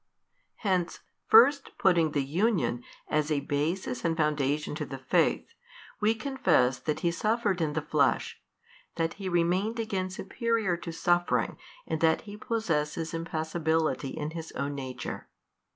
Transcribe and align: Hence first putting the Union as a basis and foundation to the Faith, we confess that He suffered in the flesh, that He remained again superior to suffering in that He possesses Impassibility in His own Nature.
Hence 0.55 1.01
first 1.27 1.77
putting 1.77 2.13
the 2.13 2.23
Union 2.23 2.83
as 3.07 3.29
a 3.29 3.41
basis 3.41 4.03
and 4.03 4.17
foundation 4.17 4.73
to 4.73 4.83
the 4.83 4.97
Faith, 4.97 5.53
we 5.99 6.15
confess 6.15 6.79
that 6.79 7.01
He 7.01 7.11
suffered 7.11 7.61
in 7.61 7.73
the 7.73 7.83
flesh, 7.83 8.41
that 8.95 9.13
He 9.21 9.29
remained 9.29 9.79
again 9.79 10.09
superior 10.09 10.75
to 10.75 10.91
suffering 10.91 11.55
in 11.85 11.99
that 11.99 12.21
He 12.21 12.35
possesses 12.35 13.13
Impassibility 13.13 14.09
in 14.09 14.31
His 14.31 14.51
own 14.53 14.73
Nature. 14.73 15.29